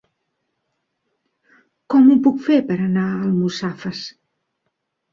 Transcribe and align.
Com 1.95 2.09
ho 2.09 2.17
puc 2.29 2.41
fer 2.49 2.59
per 2.73 2.81
anar 2.89 3.07
a 3.13 3.23
Almussafes? 3.31 4.05